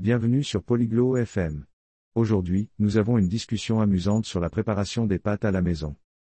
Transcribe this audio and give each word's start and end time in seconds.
Bienvenue 0.00 0.42
sur 0.42 0.62
Polyglot 0.62 1.18
FM. 1.18 1.66
Aujourd'hui, 2.14 2.70
nous 2.78 2.96
avons 2.96 3.18
une 3.18 3.28
discussion 3.28 3.82
amusante 3.82 4.24
sur 4.24 4.40
la 4.40 4.48
préparation 4.48 5.04
des 5.04 5.18
pâtes 5.18 5.44
à 5.44 5.50
la 5.50 5.60
maison. 5.60 5.94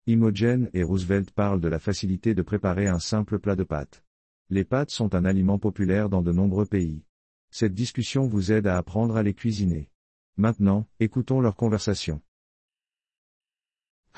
Imogen 0.06 0.70
et 0.72 0.82
Roosevelt 0.82 1.30
parlent 1.30 1.60
de 1.60 1.68
la 1.68 1.78
facilité 1.78 2.34
de 2.34 2.40
préparer 2.40 2.88
un 2.88 2.98
simple 2.98 3.38
plat 3.38 3.56
de 3.56 3.62
pâtes. 3.64 4.02
Les 4.48 4.64
pâtes 4.64 4.88
sont 4.88 5.14
un 5.14 5.26
aliment 5.26 5.58
populaire 5.58 6.08
dans 6.08 6.22
de 6.22 6.32
nombreux 6.32 6.64
pays. 6.64 7.04
Cette 7.50 7.74
discussion 7.74 8.26
vous 8.26 8.50
aide 8.50 8.66
à 8.66 8.78
apprendre 8.78 9.18
à 9.18 9.22
les 9.22 9.34
cuisiner. 9.34 9.90
Maintenant, 10.38 10.86
écoutons 10.98 11.42
leur 11.42 11.54
conversation. 11.54 12.22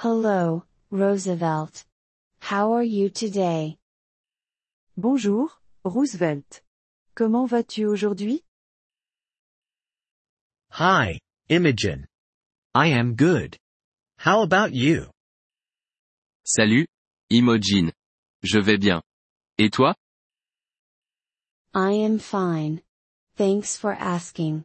Hello, 0.05 0.63
Roosevelt. 0.93 1.89
How 2.49 2.73
are 2.73 2.85
you 2.85 3.09
today? 3.09 3.77
Bonjour, 4.97 5.61
Roosevelt. 5.83 6.63
Comment 7.17 7.47
vas-tu 7.47 7.87
aujourd'hui? 7.87 8.45
Hi, 10.77 11.19
Imogen. 11.51 12.07
I 12.75 12.87
am 12.87 13.15
good. 13.15 13.59
How 14.17 14.41
about 14.41 14.73
you? 14.73 15.11
Salut, 16.47 16.87
Imogen. 17.29 17.93
Je 18.43 18.59
vais 18.59 18.79
bien. 18.79 19.03
Et 19.59 19.71
toi? 19.71 19.95
I 21.75 21.93
am 21.93 22.19
fine. 22.19 22.81
Thanks 23.37 23.77
for 23.77 23.93
asking. 23.93 24.65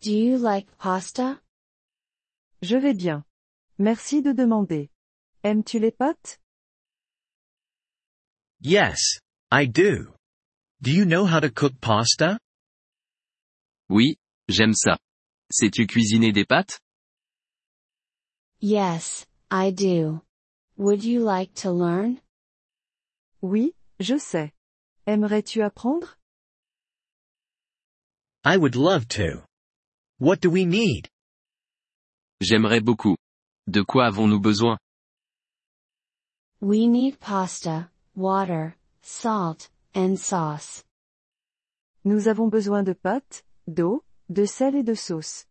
Do 0.00 0.10
you 0.10 0.38
like 0.38 0.66
pasta? 0.76 1.38
Je 2.60 2.76
vais 2.80 2.94
bien. 2.94 3.22
Merci 3.78 4.22
de 4.22 4.32
demander. 4.32 4.88
Aimes-tu 5.44 5.78
les 5.78 5.92
pâtes? 5.92 6.36
Yes, 8.60 8.98
I 9.52 9.66
do. 9.66 10.14
Do 10.82 10.90
you 10.90 11.04
know 11.04 11.26
how 11.26 11.38
to 11.38 11.48
cook 11.48 11.80
pasta? 11.80 12.40
Oui, 13.88 14.16
j'aime 14.48 14.74
ça. 14.74 14.98
Sais-tu 15.52 15.86
cuisiner 15.86 16.32
des 16.32 16.44
pâtes? 16.44 16.80
Yes, 18.60 19.26
I 19.50 19.70
do. 19.70 20.22
Would 20.76 21.04
you 21.04 21.20
like 21.20 21.54
to 21.62 21.70
learn? 21.70 22.20
Oui, 23.42 23.74
je 24.00 24.18
sais. 24.18 24.52
Aimerais-tu 25.06 25.62
apprendre? 25.62 26.16
I 28.44 28.56
would 28.56 28.74
love 28.74 29.06
to. 29.08 29.44
What 30.18 30.40
do 30.40 30.50
we 30.50 30.64
need? 30.64 31.08
J'aimerais 32.40 32.80
beaucoup. 32.80 33.16
De 33.66 33.82
quoi 33.82 34.06
avons-nous 34.06 34.40
besoin? 34.40 34.78
We 36.60 36.86
need 36.86 37.20
pasta, 37.20 37.90
water, 38.14 38.76
salt, 39.02 39.70
and 39.94 40.18
sauce. 40.18 40.82
Nous 42.04 42.28
avons 42.28 42.48
besoin 42.50 42.82
de 42.82 42.94
pâtes, 42.94 43.44
d'eau, 43.66 44.02
de 44.30 44.46
sel 44.46 44.76
et 44.76 44.82
de 44.82 44.94
sauce. 44.94 45.44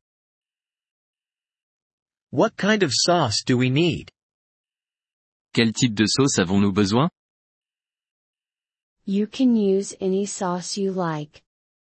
What 2.32 2.58
kind 2.58 2.84
of 2.84 2.92
sauce 2.92 3.44
do 3.46 3.58
we 3.58 3.70
need? 3.70 4.12
Quel 5.54 5.72
type 5.72 5.94
de 5.94 6.06
sauce 6.08 6.40
avons-nous 6.40 6.74
besoin? 6.74 7.10
You 9.06 9.28
can 9.28 9.56
use 9.56 9.94
any 10.02 10.26
sauce 10.26 10.78
you 10.78 10.92
like. 10.92 11.44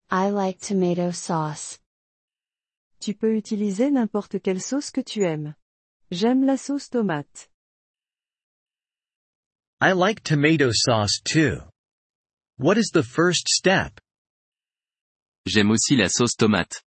I 0.09 0.29
like 0.29 0.59
tomato 0.59 1.11
sauce. 1.11 1.77
Tu 2.99 3.13
peux 3.13 3.35
utiliser 3.35 3.91
n'importe 3.91 4.41
quelle 4.41 4.61
sauce 4.61 4.89
que 4.89 5.01
tu 5.01 5.23
aimes. 5.23 5.53
J'aime 6.11 6.45
la 6.45 6.57
sauce 6.57 6.89
tomate. 6.89 7.47
I 9.79 9.91
like 9.91 10.23
tomato 10.23 10.71
sauce 10.73 11.21
too. 11.23 11.61
What 12.57 12.77
is 12.77 12.89
the 12.91 13.03
first 13.03 13.47
step? 13.47 13.99
J'aime 15.49 15.71
aussi 15.71 15.95
la 15.95 16.09
sauce 16.09 16.35
tomate. 16.37 16.83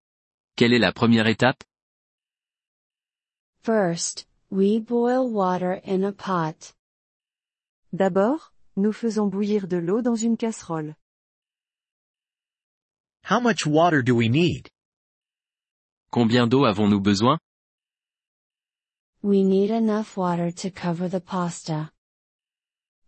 Quelle 0.55 0.73
est 0.73 0.79
la 0.79 0.91
première 0.91 1.27
étape? 1.27 1.63
First, 3.61 4.27
we 4.49 4.79
boil 4.79 5.29
water 5.31 5.79
in 5.85 6.03
a 6.03 6.11
pot. 6.11 6.73
D'abord, 7.93 8.51
nous 8.75 8.93
faisons 8.93 9.27
bouillir 9.27 9.67
de 9.67 9.77
l'eau 9.77 10.01
dans 10.01 10.15
une 10.15 10.37
casserole. 10.37 10.95
How 13.29 13.39
much 13.39 13.67
water 13.67 14.01
do 14.01 14.15
we 14.15 14.27
need? 14.27 14.69
Combien 16.09 16.47
d'eau 16.47 16.65
avons-nous 16.65 16.99
besoin? 17.01 17.37
We 19.21 19.43
need 19.43 19.69
enough 19.69 20.17
water 20.17 20.51
to 20.51 20.71
cover 20.71 21.07
the 21.07 21.21
pasta. 21.21 21.91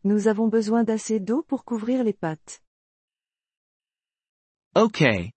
Nous 0.03 0.28
avons 0.28 0.47
besoin 0.47 0.84
d'assez 0.84 1.19
d'eau 1.19 1.41
pour 1.41 1.66
couvrir 1.66 2.03
les 2.03 2.13
pâtes. 2.13 2.62
Okay. 4.75 5.31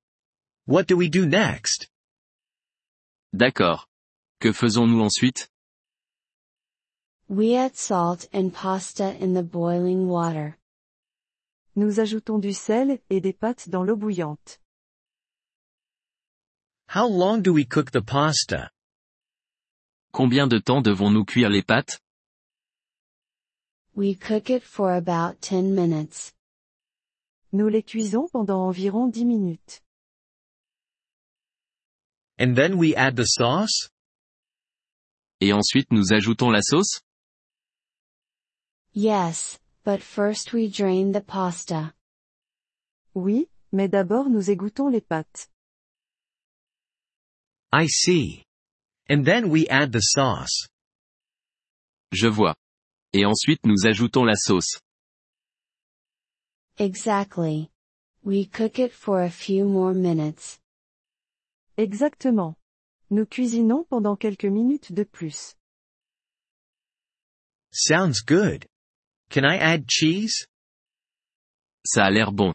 What 0.67 0.87
do 0.87 0.97
we 0.97 1.09
do 1.09 1.27
next? 1.27 1.89
D'accord. 3.35 3.89
Que 4.41 4.53
faisons-nous 4.53 5.03
ensuite? 5.03 5.49
We 7.29 7.57
add 7.57 7.77
salt 7.77 8.29
and 8.33 8.53
pasta 8.53 9.17
in 9.19 9.35
the 9.35 9.43
boiling 9.43 10.07
water. 10.07 10.59
Nous 11.75 11.99
ajoutons 11.99 12.39
du 12.39 12.53
sel 12.53 13.01
et 13.11 13.21
des 13.21 13.33
pâtes 13.33 13.71
dans 13.71 13.83
l'eau 13.83 13.97
bouillante. 13.97 14.59
How 16.89 17.09
long 17.09 17.41
do 17.43 17.53
we 17.53 17.65
cook 17.65 17.91
the 17.91 18.03
pasta? 18.03 18.71
Combien 20.13 20.47
de 20.47 20.59
temps 20.59 20.83
devons-nous 20.83 21.25
cuire 21.25 21.49
les 21.49 21.63
pâtes? 21.63 21.99
We 23.97 24.15
cook 24.15 24.51
it 24.51 24.63
for 24.63 24.93
about 24.93 25.41
10 25.41 25.75
minutes. 25.75 26.33
Nous 27.53 27.69
les 27.69 27.83
cuisons 27.83 28.29
pendant 28.31 28.69
environ 28.69 29.09
10 29.09 29.25
minutes. 29.25 29.81
And 32.43 32.57
then 32.57 32.77
we 32.77 32.97
add 32.97 33.15
the 33.15 33.25
sauce? 33.25 33.89
Et 35.41 35.53
ensuite 35.53 35.93
nous 35.93 36.13
ajoutons 36.13 36.51
la 36.51 36.61
sauce? 36.61 37.01
Yes, 38.93 39.61
but 39.85 40.03
first 40.03 40.53
we 40.53 40.67
drain 40.67 41.13
the 41.13 41.21
pasta. 41.21 41.95
Oui, 43.15 43.47
mais 43.71 43.89
d'abord 43.89 44.29
nous 44.29 44.51
égouttons 44.51 44.91
les 44.91 45.01
pâtes. 45.01 45.47
I 47.73 47.87
see. 47.87 48.43
And 49.09 49.25
then 49.25 49.49
we 49.49 49.69
add 49.69 49.93
the 49.93 50.01
sauce. 50.01 50.67
Je 52.13 52.27
vois. 52.27 52.57
Et 53.13 53.25
ensuite 53.25 53.65
nous 53.65 53.87
ajoutons 53.87 54.27
la 54.27 54.35
sauce. 54.35 54.81
Exactly. 56.77 57.71
We 58.25 58.47
cook 58.47 58.81
it 58.81 58.93
for 58.93 59.23
a 59.23 59.31
few 59.31 59.65
more 59.65 59.95
minutes. 59.95 60.59
Exactement. 61.77 62.57
Nous 63.11 63.27
cuisinons 63.27 63.85
pendant 63.85 64.17
quelques 64.17 64.45
minutes 64.45 64.93
de 64.93 65.05
plus. 65.05 65.55
Sounds 67.73 68.23
good. 68.27 68.67
Can 69.31 69.45
I 69.45 69.57
add 69.59 69.87
cheese? 69.89 70.47
Ça 71.85 72.05
a 72.05 72.11
l'air 72.11 72.33
bon. 72.33 72.53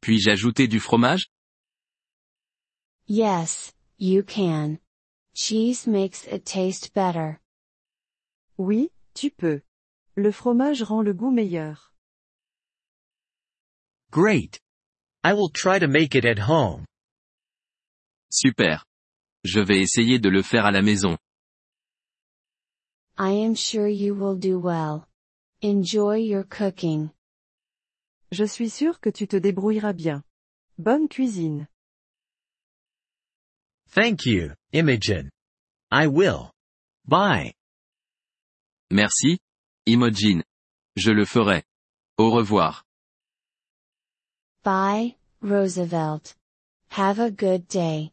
Puis-je 0.00 0.30
ajouter 0.30 0.68
du 0.68 0.80
fromage? 0.80 1.30
Yes, 3.06 3.72
you 3.98 4.22
can. 4.22 4.78
Cheese 5.34 5.86
makes 5.86 6.26
it 6.26 6.44
taste 6.44 6.92
better. 6.94 7.40
Oui, 8.58 8.90
tu 9.14 9.30
peux. 9.30 9.62
Le 10.14 10.30
fromage 10.30 10.82
rend 10.82 11.02
le 11.02 11.14
goût 11.14 11.30
meilleur. 11.30 11.92
Great. 14.10 14.60
I 15.24 15.32
will 15.32 15.50
try 15.50 15.78
to 15.78 15.88
make 15.88 16.14
it 16.14 16.24
at 16.24 16.38
home. 16.38 16.84
Super. 18.30 18.84
Je 19.44 19.60
vais 19.60 19.80
essayer 19.80 20.18
de 20.18 20.28
le 20.28 20.42
faire 20.42 20.66
à 20.66 20.70
la 20.70 20.82
maison. 20.82 21.16
I 23.18 23.32
am 23.44 23.54
sure 23.54 23.88
you 23.88 24.14
will 24.14 24.36
do 24.38 24.58
well. 24.58 25.06
Enjoy 25.62 26.18
your 26.18 26.44
cooking. 26.44 27.10
Je 28.30 28.44
suis 28.44 28.70
sûr 28.70 29.00
que 29.00 29.10
tu 29.10 29.26
te 29.26 29.36
débrouilleras 29.36 29.92
bien. 29.92 30.22
Bonne 30.78 31.08
cuisine. 31.08 31.66
Thank 33.90 34.26
you, 34.26 34.52
Imogen. 34.72 35.30
I 35.90 36.06
will. 36.06 36.52
Bye. 37.06 37.54
Merci, 38.90 39.38
Imogen. 39.86 40.42
Je 40.96 41.10
le 41.10 41.24
ferai. 41.24 41.64
Au 42.18 42.30
revoir. 42.30 42.84
Bye, 44.62 45.16
Roosevelt. 45.40 46.36
Have 46.90 47.18
a 47.18 47.30
good 47.30 47.66
day. 47.68 48.12